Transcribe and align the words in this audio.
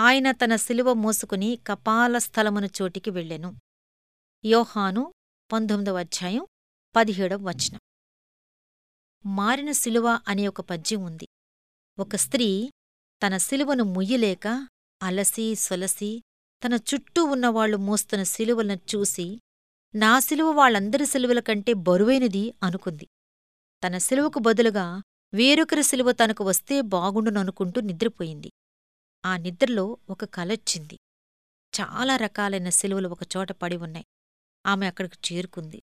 ఆయన 0.00 0.30
తన 0.30 0.56
శిలువ 0.56 0.92
మోసుకుని 0.92 1.58
కపాలస్థలమును 1.66 2.68
చోటికి 2.82 3.10
వెళ్ళెను. 3.10 3.56
యోహాను 4.44 5.14
పంతొమ్మిదవ 5.52 5.98
అధ్యాయం 5.98 6.46
పదిహేడవ 6.96 7.38
వచనం. 7.42 7.80
మారిన 9.26 9.72
శిలువ 9.72 10.20
అనే 10.28 10.48
ఒక 10.48 10.60
పద్యం 10.60 11.02
ఉంది. 11.02 11.28
ఒక 11.98 12.16
స్త్రీ 12.16 12.70
తన 13.26 13.36
శిలువను 13.36 13.84
ముయ్యలేక 13.84 14.68
అలసి 15.02 15.54
సొలసి 15.54 16.22
తన 16.64 16.74
చుట్టూ 16.74 17.24
ఉన్నవాళ్ళు 17.24 17.76
మోస్తున్న 17.76 18.22
శిలువలను 18.22 18.96
చూసి 18.96 19.40
నా 19.94 20.20
శిలువ 20.20 20.50
వాళ్ళందరి 20.50 21.06
శిలువల 21.06 21.40
కంటే 21.40 21.72
బరువైనది 21.72 22.54
అనుకుంది. 22.62 23.08
తన 23.86 23.98
శిలువకు 23.98 24.38
బదులుగా 24.38 25.02
వేరొకరి 25.34 25.82
శిలువ 25.82 26.12
తనకు 26.12 26.44
వస్తే 26.44 26.80
బాగుండుననుకుంటూ 26.80 27.80
నిద్రపోయింది. 27.80 28.50
ఆ 29.24 29.36
నిద్రలో 29.36 29.96
ఒక 30.10 30.24
కలొచ్చింది. 30.24 30.98
చాలా 31.80 32.16
రకాలైన 32.16 32.68
సిలువలు 32.68 33.08
ఒకచోట 33.08 33.52
పడి 33.52 33.76
ఉన్నాయి. 33.76 34.06
ఆమె 34.66 34.86
అక్కడికి 34.86 35.34
చేరుకుంది. 35.34 35.82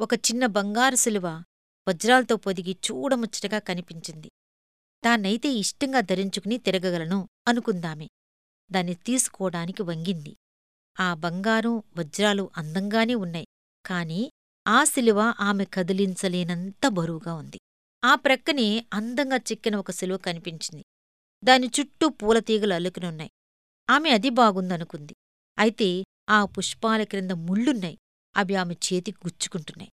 ఒక 0.00 0.14
చిన్న 0.14 0.46
బంగారు 0.46 0.96
సిలువ 0.96 1.42
వజ్రాలతో 1.88 2.36
పొదిగి 2.36 2.76
చూడముచ్చటగా 2.90 3.58
కనిపించింది. 3.58 4.28
దాన్నైతే 5.04 5.48
ఇష్టంగా 5.48 6.00
ధరించుకుని 6.00 6.58
తిరగగలను 6.58 7.28
అనుకుందామె. 7.48 8.08
దాన్ని 8.72 8.94
తీసుకోవడానికి 8.94 9.82
వంగింది. 9.82 10.36
ఆ 11.00 11.14
బంగారం 11.14 11.82
వజ్రాలు 11.96 12.50
అందంగానే 12.56 13.14
ఉన్నాయి. 13.14 13.46
కాని 13.86 14.30
ఆ 14.66 14.84
శిలువ 14.84 15.34
ఆమె 15.40 15.64
కదిలించలేనంత 15.64 16.88
బరువుగా 16.88 17.34
ఉంది. 17.34 17.60
ఆ 18.04 18.14
ప్రక్కనే 18.14 18.86
అందంగా 18.92 19.36
చిక్కిన 19.36 19.76
ఒక 19.76 19.90
సిలువ 19.90 20.16
కనిపించింది. 20.16 20.83
దాని 21.44 21.70
చుట్టూ 21.80 22.08
పూలతీగలు 22.08 22.74
అల్లుకునున్నాయి. 22.74 23.30
ఆమె 23.90 24.10
అది 24.10 24.30
బాగుందనుకుంది. 24.30 25.14
అయితే 25.58 26.04
ఆ 26.28 26.44
పుష్పాల 26.44 27.02
క్రింద 27.02 27.30
ముళ్ళున్నాయి. 27.30 27.98
అవి 28.36 28.54
ఆమె 28.54 28.74
చేతికి 28.74 29.18
గుచ్చుకుంటున్నాయి. 29.26 29.90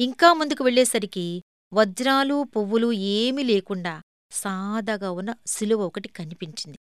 ఇంకా 0.00 0.32
ముందుకు 0.32 0.64
వెళ్ళేసరికి 0.64 1.42
వజ్రాలు 1.72 2.42
పువ్వులు 2.42 2.92
ఏమీ 2.92 3.42
లేకుండా 3.42 4.02
సాదాగా 4.30 5.10
ఉన్న 5.10 5.34
శిలువ 5.46 5.86
ఒకటి 5.86 6.08
కనిపించింది. 6.08 6.78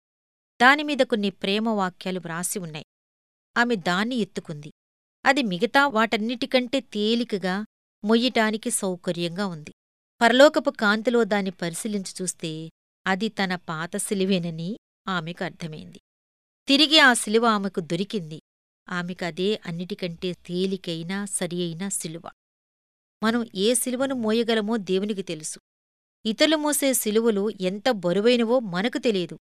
దానిమీద 0.61 0.99
కొన్ని 0.99 1.29
ప్రేమ 1.29 1.69
వాక్యాలు 1.69 2.19
వ్రాసి 2.19 2.59
ఉన్నాయి. 2.59 2.85
ఆమె 3.57 3.75
దాన్ని 3.75 4.15
ఎత్తుకుంది. 4.15 4.71
అది 5.25 5.43
మిగతా 5.43 5.87
వాటన్నిటికంటే 5.87 6.79
తేలికగా 6.79 7.65
మొయ్యటానికి 8.03 8.71
సౌకర్యంగా 8.71 9.45
ఉంది. 9.45 9.71
పరలోకపు 10.21 10.69
కాంతిలో 10.69 11.23
దాన్ని 11.23 11.51
పరిశీలించి 11.51 12.13
చూస్తే 12.21 12.69
అది 13.07 13.29
తన 13.29 13.55
పాత 13.55 13.97
శిలువేనని 13.97 14.77
ఆమెకు 15.07 15.43
అర్థమైంది. 15.43 15.99
తిరిగి 16.67 16.99
ఆ 16.99 17.13
శిలువ 17.13 17.45
ఆమెకు 17.45 17.79
దొరికింది. 17.79 18.41
ఆమెకదే 18.89 19.61
అన్నిటికంటే 19.65 20.33
తేలికైనా 20.33 21.25
సరి 21.25 21.61
అయిన 21.61 21.89
శిలువ 21.89 22.21
మనం 23.23 23.47
ఏ 23.55 23.73
శిలువను 23.73 24.15
మోయగలమో 24.15 24.77
దేవునికి 24.77 25.23
తెలుసు. 25.23 25.59
ఇతరులు 26.25 26.57
మోసే 26.57 26.93
శిలువలు 26.93 27.49
ఎంత 27.61 27.89
బరువైనవో 27.89 28.59
మనకు 28.59 28.97
తెలియదు. 28.97 29.39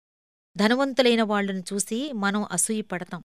ధనవంతులైన 0.56 1.22
వాళ్ళను 1.22 1.64
చూసి 1.72 2.12
మనం 2.12 2.46
అసూయపడతాం. 2.52 3.22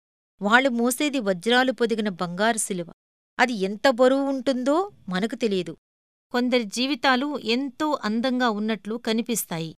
వాళ్ళు 0.42 0.68
మోసేది 0.68 1.20
వజ్రాలు 1.20 1.72
పొదిగిన 1.72 2.08
బంగారు 2.08 2.58
శిలువ 2.58 2.92
అది 3.38 3.52
ఎంత 3.52 3.88
బరువు 3.90 4.20
ఉంటుందో 4.20 4.90
మనకు 5.08 5.34
తెలియదు. 5.34 5.76
కొందరి 6.30 6.64
జీవితాలు 6.64 7.38
ఎంతో 7.38 7.98
అందంగా 8.04 8.50
ఉన్నట్లు 8.50 8.94
కనిపిస్తాయి. 8.94 9.76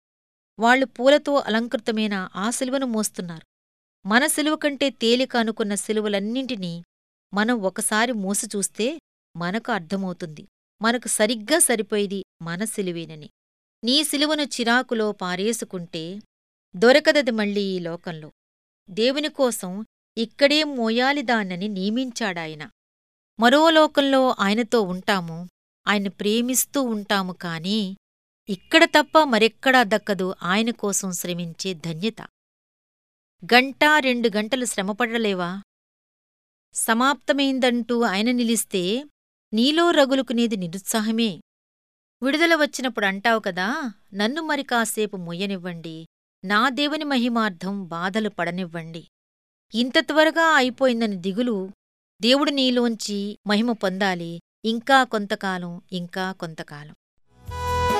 వాళ్ళు 0.59 0.87
పూలతో 0.87 1.35
అలంకృతమైన 1.35 2.29
ఆ 2.37 2.51
శిలువను 2.51 2.87
మోస్తున్నారు. 2.87 3.47
మన 4.07 4.27
సిలువ 4.27 4.57
కంటే 4.57 4.91
తేలిక 4.91 5.37
అనుకున్న 5.37 5.75
శిలువలన్నింటినీ 5.75 6.83
మనం 7.35 7.61
ఒకసారి 7.61 8.13
మోసి 8.13 8.47
చూస్తే 8.47 8.99
మనకు 9.37 9.73
అర్థమవుతుంది. 9.73 10.49
మనకు 10.83 11.09
సరిగ్గా 11.09 11.59
సరిపోయేది 11.59 12.25
మన 12.43 12.65
శిలువేనని 12.65 13.31
నీ 13.85 14.05
శిలువను 14.05 14.43
చిరాకులో 14.43 15.13
పారేసుకుంటే 15.13 16.21
దొరకదది 16.77 17.31
మళ్ళీ 17.31 17.61
ఈ 17.61 17.79
లోకంలో. 17.79 18.31
దేవుని 18.91 19.29
కోసం 19.29 19.87
ఇక్కడే 20.17 20.65
మోయాలి 20.65 21.23
దాన్నని 21.23 21.69
నియమించాడాయన. 21.69 22.71
మరో 23.41 23.71
లోకంలో 23.71 24.37
ఆయనతో 24.41 24.81
ఉంటాము 24.83 25.49
ఆయన 25.89 26.09
ప్రేమిస్తూ 26.09 26.83
ఉంటాము 26.83 27.33
కాని 27.33 27.97
ఇక్కడ 28.49 28.85
తప్ప 28.85 29.23
మరెక్కడా 29.23 29.83
దక్కదు. 29.83 30.35
ఆయన 30.43 30.71
కోసం 30.71 31.13
శ్రమించే 31.13 31.75
ధన్యత. 31.75 32.23
గంటా 33.45 33.99
రెండు 33.99 34.31
గంటలు 34.37 34.65
శ్రమపడలేవా? 34.65 35.63
సమాప్తమైందంటూ 36.75 38.03
ఆయన 38.03 38.31
నిలిస్తే 38.31 39.05
నీలో 39.53 39.91
రగులుకునేది 39.91 40.57
నిరుత్సాహమే. 40.57 41.41
విడుదల 42.23 42.55
వచ్చినప్పుడు 42.55 43.07
అంటావు 43.07 43.41
కదా 43.41 43.93
నన్ను 44.15 44.43
మరి 44.43 44.63
కాసేపు 44.63 45.17
మొయ్యనివ్వండి. 45.17 46.07
నా 46.45 46.69
దేవుని 46.69 47.05
మహిమార్థం 47.05 47.85
బాధలు 47.85 48.29
పడనివ్వండి. 48.29 49.09
ఇంత 49.75 49.93
త్వరగా 49.99 50.57
అయిపోయిందని 50.57 51.17
దిగులు. 51.17 51.71
దేవుడు 52.23 52.51
నీలోంచి 52.51 53.39
మహిమ 53.47 53.73
పొందాలి. 53.73 54.41
ఇంకా 54.65 55.05
కొంతకాలం 55.05 55.83
ఇంకా 55.93 56.33
కొంతకాలం. 56.33 56.95